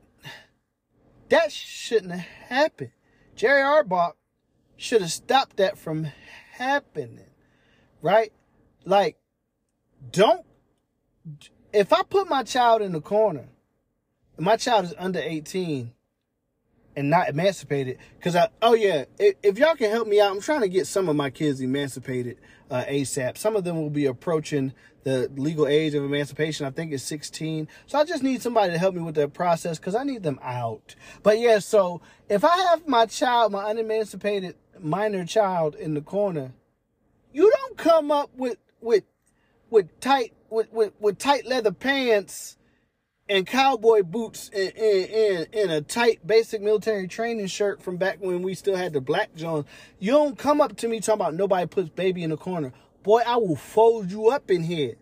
[1.30, 2.92] that shouldn't have happened.
[3.36, 4.14] Jerry orbach
[4.78, 6.08] should have stopped that from
[6.54, 7.30] happening
[8.02, 8.34] right?
[8.84, 9.18] Like
[10.12, 10.44] don't
[11.74, 13.46] if I put my child in the corner,
[14.38, 15.92] my child is under 18
[16.96, 20.42] and not emancipated, because I, oh yeah, if, if, y'all can help me out, I'm
[20.42, 22.38] trying to get some of my kids emancipated
[22.70, 23.38] uh, ASAP.
[23.38, 26.68] Some of them will be approaching the legal age of emancipation.
[26.68, 27.68] I think it's 16.
[27.88, 30.40] So I just need somebody to help me with that process because I need them
[30.44, 30.96] out.
[31.24, 36.54] But yeah, so if I have my child, my unemancipated minor child in the corner,
[37.34, 39.04] you don't come up with, with,
[39.72, 42.58] with tight with, with, with tight leather pants
[43.28, 48.42] and cowboy boots and, and, and, a tight basic military training shirt from back when
[48.42, 49.66] we still had the black Jones.
[50.00, 52.72] You don't come up to me talking about nobody puts baby in the corner.
[53.02, 54.96] Boy, I will fold you up in here.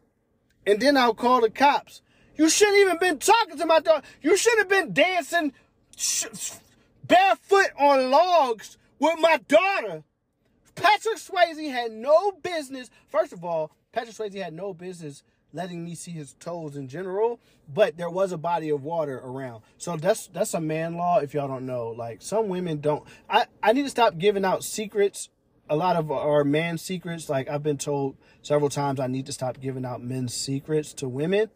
[0.65, 2.01] And then I'll call the cops.
[2.35, 4.05] You shouldn't even been talking to my daughter.
[4.21, 5.53] You should have been dancing
[7.05, 10.03] barefoot on logs with my daughter.
[10.75, 12.89] Patrick Swayze had no business.
[13.07, 17.39] First of all, Patrick Swayze had no business letting me see his toes in general,
[17.73, 19.63] but there was a body of water around.
[19.77, 21.89] So that's that's a man law if y'all don't know.
[21.89, 25.29] Like some women don't I I need to stop giving out secrets.
[25.69, 29.31] A lot of our man secrets, like I've been told several times I need to
[29.31, 31.49] stop giving out men's secrets to women.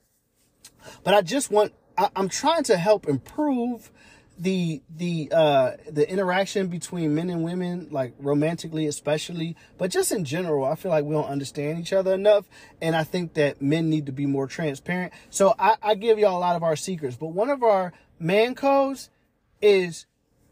[1.03, 3.91] But I just want I, I'm trying to help improve
[4.37, 10.25] the the uh the interaction between men and women like romantically especially but just in
[10.25, 12.45] general i feel like we don't understand each other enough
[12.81, 15.13] and i think that men need to be more transparent.
[15.29, 18.55] So i, I give y'all a lot of our secrets but one of our man
[18.55, 19.09] codes
[19.61, 20.05] is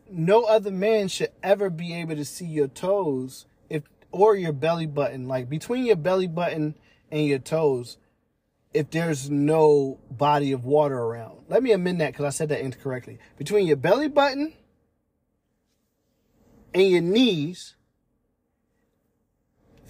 [0.10, 4.86] no other man should ever be able to see your toes if or your belly
[4.86, 6.76] button like between your belly button
[7.12, 7.98] and your toes
[8.74, 11.40] if there's no body of water around.
[11.48, 13.20] Let me amend that because I said that incorrectly.
[13.38, 14.54] Between your belly button
[16.74, 17.76] and your knees,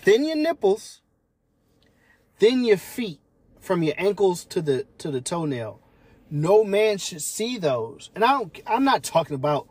[0.04, 1.02] then your nipples,
[2.39, 3.22] then your feet
[3.62, 5.80] from your ankles to the to the toenail.
[6.30, 8.10] No man should see those.
[8.15, 9.69] And I don't I'm not talking about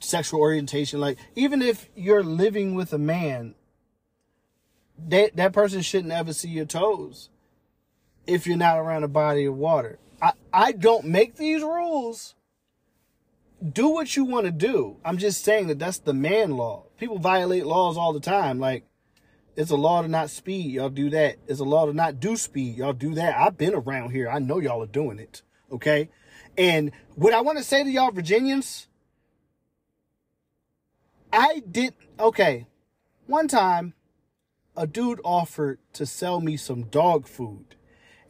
[0.00, 3.54] sexual orientation like even if you're living with a man
[4.96, 7.30] that that person shouldn't ever see your toes
[8.28, 9.98] if you're not around a body of water.
[10.20, 12.34] I, I don't make these rules.
[13.72, 14.98] Do what you want to do.
[15.04, 16.84] I'm just saying that that's the man law.
[16.98, 18.60] People violate laws all the time.
[18.60, 18.84] Like,
[19.56, 20.70] it's a law to not speed.
[20.70, 21.36] Y'all do that.
[21.48, 22.76] It's a law to not do speed.
[22.76, 23.36] Y'all do that.
[23.36, 24.28] I've been around here.
[24.28, 25.42] I know y'all are doing it.
[25.72, 26.10] Okay.
[26.56, 28.86] And what I want to say to y'all, Virginians,
[31.32, 32.66] I did, okay.
[33.26, 33.94] One time,
[34.76, 37.74] a dude offered to sell me some dog food.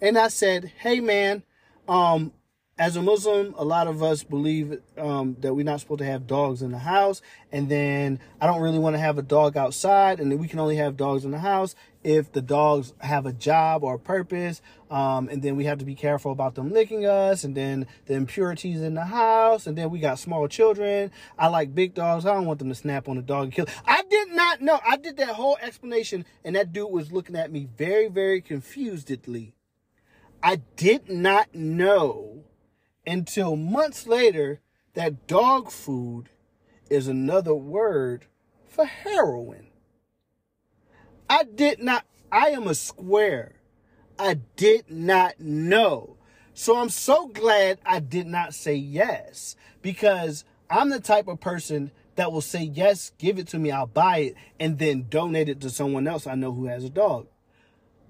[0.01, 1.43] And I said, hey, man,
[1.89, 2.33] um,
[2.79, 6.29] as a Muslim, a lot of us believe um, that we're not supposed to have
[6.29, 7.21] dogs in the house.
[7.51, 10.21] And then I don't really want to have a dog outside.
[10.21, 11.75] And we can only have dogs in the house
[12.05, 14.63] if the dogs have a job or a purpose.
[14.93, 17.43] Um, and then we have to be careful about them licking us.
[17.43, 19.67] And then the impurities in the house.
[19.67, 21.11] And then we got small children.
[21.37, 22.27] I like big dogs.
[22.27, 23.67] I don't want them to snap on the dog and kill.
[23.85, 24.79] I did not know.
[24.87, 26.25] I did that whole explanation.
[26.45, 29.55] And that dude was looking at me very, very confusedly.
[30.43, 32.45] I did not know
[33.07, 34.61] until months later
[34.95, 36.29] that dog food
[36.91, 38.27] is another word
[38.67, 39.67] for heroin.
[41.29, 43.55] I did not, I am a square.
[44.19, 46.17] I did not know.
[46.55, 51.93] So I'm so glad I did not say yes because I'm the type of person
[52.17, 55.61] that will say, yes, give it to me, I'll buy it, and then donate it
[55.61, 57.29] to someone else I know who has a dog.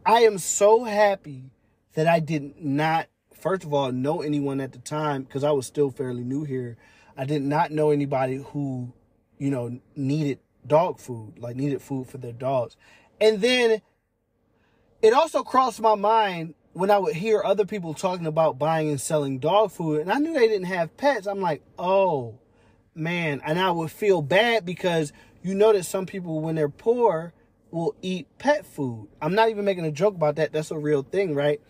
[0.06, 1.50] I am so happy
[1.98, 5.66] that I did not, first of all, know anyone at the time because I was
[5.66, 6.76] still fairly new here.
[7.16, 8.92] I did not know anybody who,
[9.36, 12.76] you know, needed dog food, like needed food for their dogs.
[13.20, 13.82] And then
[15.02, 19.00] it also crossed my mind when I would hear other people talking about buying and
[19.00, 22.38] selling dog food, and I knew they didn't have pets, I'm like, oh
[22.94, 23.40] man.
[23.44, 27.32] And I would feel bad because you know that some people, when they're poor,
[27.72, 29.08] will eat pet food.
[29.20, 30.52] I'm not even making a joke about that.
[30.52, 31.60] That's a real thing, right?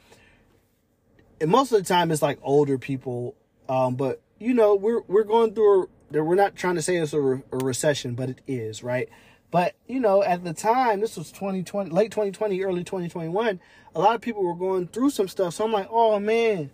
[1.41, 3.37] And most of the time, it's like older people.
[3.69, 5.89] Um, but you know, we're we're going through.
[6.13, 9.09] A, we're not trying to say it's a, re- a recession, but it is, right?
[9.51, 13.61] But you know, at the time, this was 2020, late 2020, early 2021.
[13.95, 15.55] A lot of people were going through some stuff.
[15.55, 16.71] So I'm like, oh man,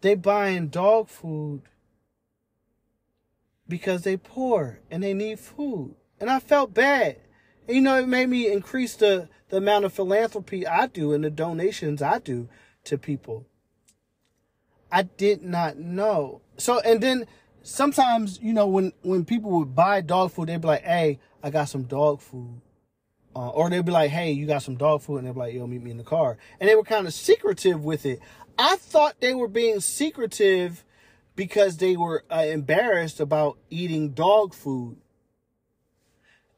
[0.00, 1.62] they buying dog food
[3.68, 5.94] because they poor and they need food.
[6.20, 7.16] And I felt bad.
[7.66, 11.24] And, you know, it made me increase the, the amount of philanthropy I do and
[11.24, 12.48] the donations I do
[12.84, 13.46] to people.
[14.90, 16.40] I did not know.
[16.56, 17.26] So, and then
[17.62, 21.50] sometimes, you know, when, when people would buy dog food, they'd be like, hey, I
[21.50, 22.60] got some dog food.
[23.34, 25.18] Uh, or they'd be like, hey, you got some dog food.
[25.18, 26.38] And they'd be like, yo, meet me in the car.
[26.58, 28.20] And they were kind of secretive with it.
[28.58, 30.84] I thought they were being secretive
[31.34, 34.96] because they were uh, embarrassed about eating dog food.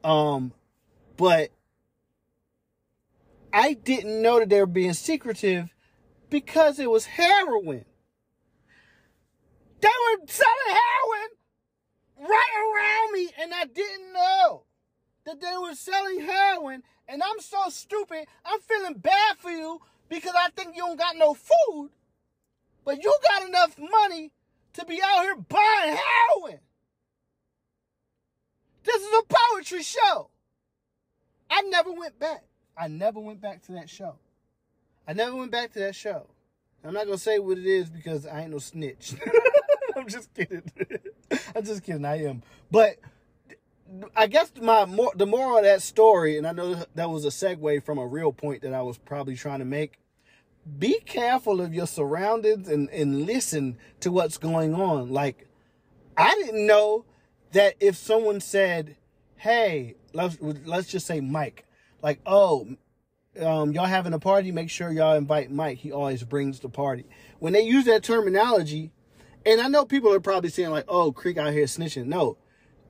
[0.04, 0.52] Um,
[1.16, 1.50] but
[3.52, 5.74] I didn't know that they were being secretive
[6.30, 7.84] because it was heroin.
[9.80, 14.64] They were selling heroin right around me, and I didn't know
[15.24, 16.82] that they were selling heroin.
[17.06, 18.26] And I'm so stupid.
[18.44, 21.90] I'm feeling bad for you because I think you don't got no food,
[22.84, 24.32] but you got enough money
[24.74, 26.60] to be out here buying heroin.
[28.84, 30.30] This is a poetry show.
[31.50, 32.44] I never went back.
[32.76, 34.16] I never went back to that show.
[35.06, 36.26] I never went back to that show.
[36.84, 39.14] I'm not gonna say what it is because I ain't no snitch.
[40.08, 40.62] Just kidding.
[41.54, 42.04] I'm just kidding.
[42.04, 42.42] I am.
[42.70, 42.96] But
[44.14, 47.28] I guess my more the moral of that story, and I know that was a
[47.28, 49.98] segue from a real point that I was probably trying to make,
[50.78, 55.10] be careful of your surroundings and, and listen to what's going on.
[55.10, 55.46] Like,
[56.16, 57.04] I didn't know
[57.52, 58.96] that if someone said,
[59.36, 61.64] hey, let's, let's just say Mike,
[62.02, 62.68] like, oh,
[63.40, 65.78] um, y'all having a party, make sure y'all invite Mike.
[65.78, 67.06] He always brings the party.
[67.38, 68.92] When they use that terminology,
[69.46, 72.06] and I know people are probably saying like, oh, Creek out here snitching.
[72.06, 72.38] No,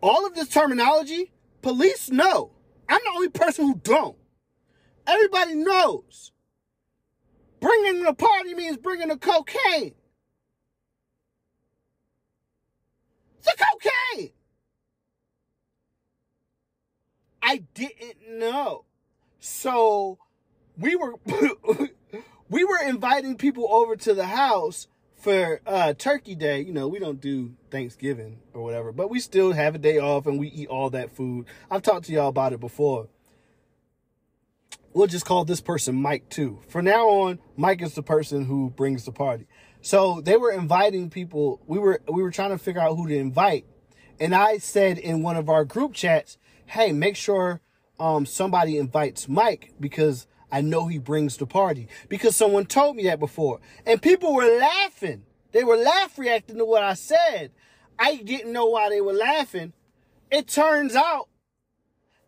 [0.01, 1.33] all of this terminology,
[1.63, 2.53] police know.
[2.89, 4.17] I'm the only person who don't.
[5.07, 6.33] Everybody knows.
[7.61, 9.95] Bringing the party means bringing the cocaine.
[13.47, 14.31] A cocaine.
[17.43, 18.85] I didn't know.
[19.41, 20.19] So
[20.77, 21.15] we were
[22.51, 24.87] we were inviting people over to the house
[25.19, 26.61] for uh, Turkey Day.
[26.61, 30.27] You know, we don't do Thanksgiving or whatever, but we still have a day off
[30.27, 31.47] and we eat all that food.
[31.71, 33.09] I've talked to y'all about it before
[34.99, 36.59] we'll just call this person Mike too.
[36.69, 39.47] From now on, Mike is the person who brings the party.
[39.81, 41.61] So they were inviting people.
[41.66, 43.64] We were we were trying to figure out who to invite.
[44.21, 47.61] And I said in one of our group chats, "Hey, make sure
[48.01, 53.05] um, somebody invites Mike because I know he brings the party." Because someone told me
[53.05, 53.61] that before.
[53.87, 55.25] And people were laughing.
[55.53, 57.53] They were laugh reacting to what I said.
[57.99, 59.73] I didn't know why they were laughing.
[60.31, 61.29] It turns out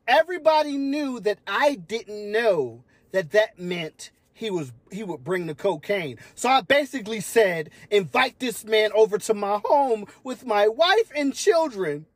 [0.09, 5.55] everybody knew that I didn't know that that meant he was he would bring the
[5.55, 6.19] cocaine.
[6.35, 11.35] So I basically said, invite this man over to my home with my wife and
[11.35, 12.07] children.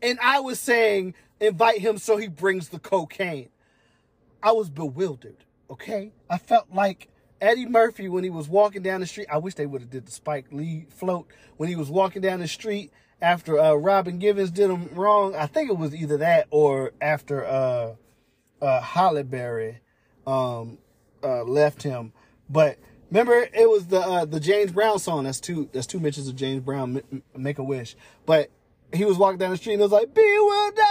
[0.00, 3.50] And I was saying, invite him so he brings the cocaine.
[4.42, 6.12] I was bewildered, okay?
[6.30, 7.08] I felt like
[7.40, 9.28] Eddie Murphy when he was walking down the street.
[9.30, 12.40] I wish they would have did the Spike Lee float when he was walking down
[12.40, 15.34] the street after uh, Robin Givens did him wrong.
[15.34, 17.94] I think it was either that or after uh,
[18.62, 19.80] uh, Berry
[20.26, 20.78] um,
[21.22, 22.12] uh, left him.
[22.48, 22.78] But
[23.10, 25.24] remember, it was the uh, the James Brown song.
[25.24, 25.68] That's two.
[25.72, 27.02] That's two mentions of James Brown.
[27.36, 27.96] Make a wish.
[28.24, 28.50] But
[28.92, 30.84] he was walking down the street and it was like bewildered.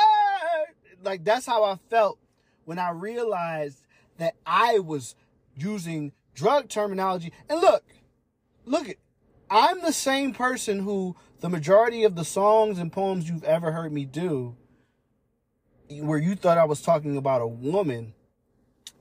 [1.03, 2.19] Like that's how I felt
[2.67, 3.85] when I realized
[4.17, 5.15] that I was
[5.55, 7.31] using drug terminology.
[7.49, 7.83] And look,
[8.65, 8.87] look.
[9.49, 13.93] I'm the same person who the majority of the songs and poems you've ever heard
[13.93, 14.57] me do
[15.89, 18.13] where you thought I was talking about a woman,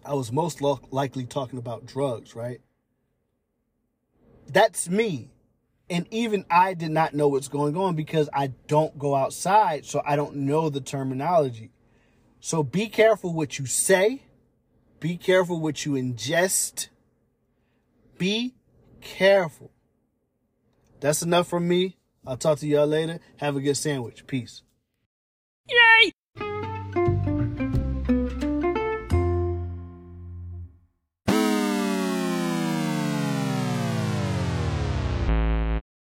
[0.04, 2.60] I was most lo- likely talking about drugs, right?
[4.46, 5.30] That's me.
[5.88, 10.02] And even I did not know what's going on because I don't go outside, so
[10.04, 11.70] I don't know the terminology.
[12.46, 14.22] So be careful what you say.
[15.00, 16.90] Be careful what you ingest.
[18.18, 18.54] Be
[19.00, 19.72] careful.
[21.00, 21.96] That's enough from me.
[22.24, 23.18] I'll talk to y'all later.
[23.38, 24.28] Have a good sandwich.
[24.28, 24.62] Peace.
[25.68, 26.12] Yay!